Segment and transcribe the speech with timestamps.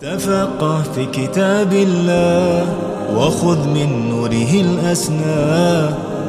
[0.00, 2.66] تفقه في كتاب الله
[3.16, 5.88] وخذ من نوره الأسنى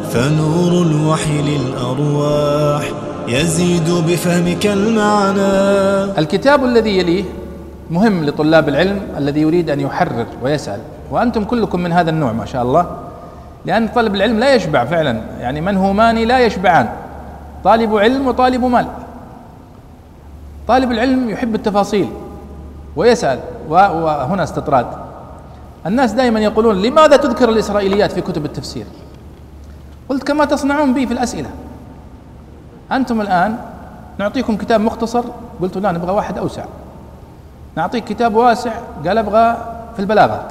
[0.10, 2.84] فنور الوحي للأرواح
[3.28, 6.18] يزيد بفهمك المعنى.
[6.20, 7.24] الكتاب الذي يليه
[7.92, 10.80] مهم لطلاب العلم الذي يريد أن يحرر ويسأل.
[11.12, 12.98] وأنتم كلكم من هذا النوع ما شاء الله.
[13.66, 15.22] لأن طالب العلم لا يشبع فعلا.
[15.40, 16.90] يعني منهومان لا يشبعان.
[17.64, 18.86] طالب علم وطالب مال.
[20.68, 22.08] طالب العلم يحب التفاصيل
[22.96, 23.40] ويسأل.
[23.70, 24.86] وهنا استطراد.
[25.86, 28.86] الناس دائما يقولون لماذا تذكر الإسرائيليات في كتب التفسير؟
[30.10, 31.50] قلت كما تصنعون بي في الأسئلة.
[32.92, 33.58] أنتم الآن
[34.18, 35.24] نعطيكم كتاب مختصر.
[35.62, 36.64] قلت لا نبغى واحد أوسع.
[37.76, 38.72] نعطيك كتاب واسع.
[39.08, 39.58] قال أبغى
[39.94, 40.44] في البلاغة.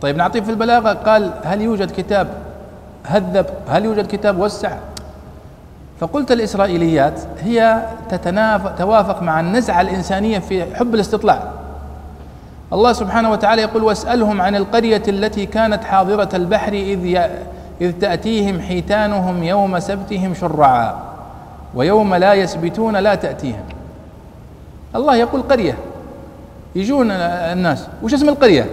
[0.00, 0.92] طيب نعطيه في البلاغة.
[0.92, 2.28] قال هل يوجد كتاب
[3.04, 4.76] هذب؟ هل يوجد كتاب وسع؟
[6.00, 11.59] فقلت الإسرائيليات هي تتناف توافق مع النزعة الإنسانية في حب الاستطلاع.
[12.72, 17.18] الله سبحانه وتعالى يقول واسألهم عن القرية التي كانت حاضرة البحر إذ
[17.80, 20.98] إذ تأتيهم حيتانهم يوم سبتهم شرعا
[21.74, 23.64] ويوم لا يسبتون لا تأتيهم.
[24.96, 25.76] الله يقول قرية.
[26.74, 27.86] يجون الناس.
[28.02, 28.66] وش اسم القرية؟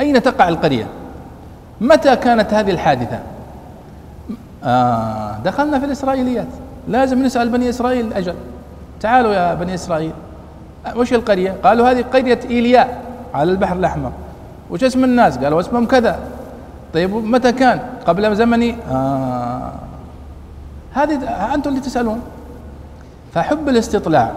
[0.00, 0.86] أين تقع القرية؟
[1.80, 3.18] متى كانت هذه الحادثة؟
[4.64, 6.48] آه دخلنا في الإسرائيليات.
[6.88, 8.34] لازم نسأل بني إسرائيل أجل.
[9.00, 10.12] تعالوا يا بني إسرائيل.
[10.96, 13.02] وش القرية؟ قالوا هذه قرية إيلياء
[13.34, 14.12] على البحر الأحمر.
[14.70, 16.18] وش اسم الناس؟ قالوا اسمهم كذا.
[16.94, 19.72] طيب متى كان؟ قبل زمني؟ آه.
[20.92, 21.14] هذه
[21.54, 22.20] أنتم اللي تسألون.
[23.34, 24.32] فحب الاستطلاع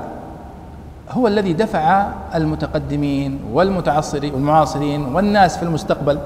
[1.12, 6.20] هو الذي دفع المتقدمين والمتعصرين والمعاصرين والناس في المستقبل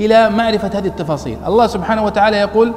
[0.00, 1.38] إلى معرفة هذه التفاصيل.
[1.46, 2.72] الله سبحانه وتعالى يقول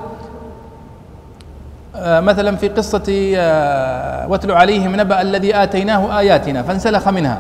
[2.00, 7.38] مثلا في قصة آه، واتل عليهم نبأ الذي آتيناه آياتنا فانسلخ منها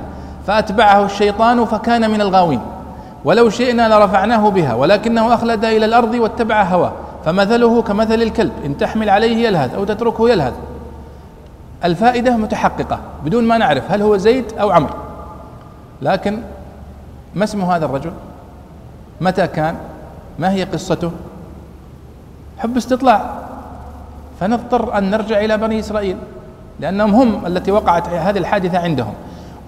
[0.47, 2.61] فأتبعه الشيطان فكان من الغاوين
[3.25, 6.93] ولو شئنا لرفعناه بها ولكنه أخلد إلى الأرض واتبع هواه
[7.25, 10.53] فمثله كمثل الكلب إن تحمل عليه يلهث أو تتركه يلهث.
[11.85, 14.93] الفائدة متحققة بدون ما نعرف هل هو زيد أو عمرو.
[16.01, 16.41] لكن
[17.35, 18.11] ما اسم هذا الرجل؟
[19.21, 19.75] متى كان؟
[20.39, 21.11] ما هي قصته؟
[22.57, 23.33] حب استطلاع.
[24.41, 26.17] فنضطر أن نرجع إلى بني إسرائيل
[26.79, 29.13] لأنهم هم التي وقعت هذه الحادثة عندهم.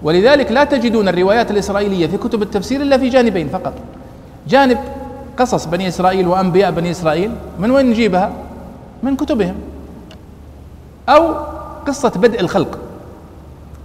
[0.02, 3.72] ولذلك لا تجدون الروايات الإسرائيلية في كتب التفسير إلا في جانبين فقط.
[4.48, 4.78] جانب
[5.38, 8.32] قصص بني إسرائيل وأنبياء بني إسرائيل من وين نجيبها؟
[9.02, 9.54] من كتبهم.
[11.08, 11.34] أو
[11.86, 12.78] قصة بدء الخلق.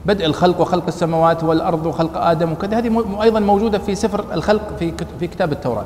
[0.05, 4.93] بدء الخلق وخلق السماوات والأرض وخلق آدم وكذا هذه أيضا موجودة في سفر الخلق في
[5.19, 5.85] في كتاب التوراة.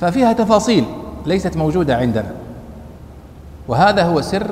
[0.00, 0.84] ففيها تفاصيل
[1.26, 2.32] ليست موجودة عندنا.
[3.68, 4.50] وهذا هو سر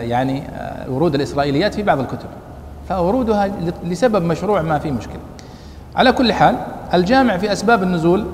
[0.00, 2.28] يعني آه، ورود الإسرائيليات في بعض الكتب.
[2.88, 3.50] فورودها
[3.84, 5.20] لسبب مشروع ما في مشكلة.
[5.96, 6.56] على كل حال
[6.94, 8.26] الجامع في أسباب النزول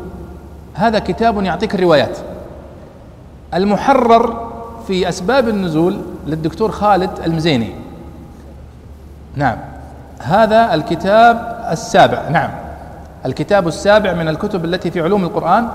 [0.75, 2.19] هذا كتاب يعطيك الروايات.
[3.55, 4.51] المحرر
[4.87, 7.73] في أسباب النزول للدكتور خالد المزيني.
[9.37, 9.57] نعم.
[10.19, 12.29] هذا الكتاب السابع.
[12.29, 12.51] نعم.
[13.27, 15.69] الكتاب السابع من الكتب التي في علوم القرآن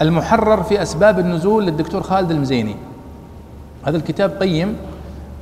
[0.00, 2.76] المحرر في أسباب النزول للدكتور خالد المزيني.
[3.84, 4.76] هذا الكتاب قيم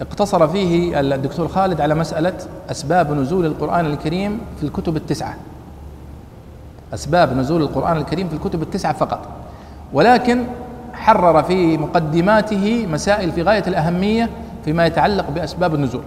[0.00, 2.32] اقتصر فيه الدكتور خالد على مسألة
[2.70, 5.36] أسباب نزول القرآن الكريم في الكتب التسعة.
[6.94, 9.28] أسباب نزول القرآن الكريم في الكتب التسعة فقط.
[9.92, 10.44] ولكن
[10.92, 14.30] حرر في مقدماته مسائل في غاية الأهمية
[14.64, 16.02] فيما يتعلق بأسباب النزول.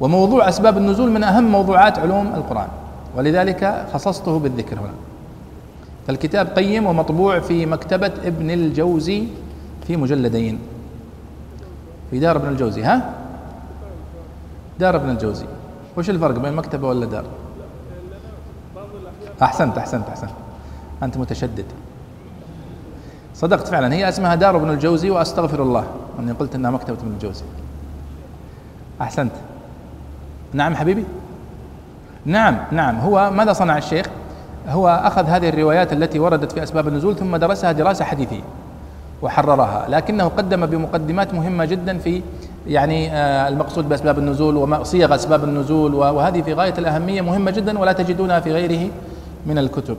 [0.00, 2.68] وموضوع أسباب النزول من أهم موضوعات علوم القرآن.
[3.16, 4.94] ولذلك خصصته بالذكر هنا.
[6.06, 9.24] فالكتاب قيم ومطبوع في مكتبة ابن الجوزي
[9.86, 10.58] في مجلدين.
[12.10, 13.10] في دار ابن الجوزي ها؟
[14.80, 15.46] دار ابن الجوزي.
[15.96, 17.24] وش الفرق بين مكتبة ولا دار؟
[19.42, 20.30] أحسنت أحسنت أحسنت.
[21.02, 21.64] أنت متشدد.
[23.34, 23.94] صدقت فعلا.
[23.94, 25.84] هي اسمها دار ابن الجوزي وأستغفر الله
[26.18, 27.44] أني قلت أنها مكتبة ابن الجوزي.
[29.00, 29.32] أحسنت.
[30.52, 31.04] نعم حبيبي؟
[32.24, 32.98] نعم نعم.
[32.98, 34.06] هو ماذا صنع الشيخ؟
[34.68, 38.42] هو أخذ هذه الروايات التي وردت في أسباب النزول ثم درسها دراسة حديثية.
[39.22, 39.86] وحررها.
[39.88, 42.22] لكنه قدم بمقدمات مهمة جدا في
[42.66, 47.92] يعني آه، المقصود بأسباب النزول وصيغ أسباب النزول وهذه في غاية الأهمية مهمة جدا ولا
[47.92, 48.90] تجدونها في غيره
[49.46, 49.96] من الكتب.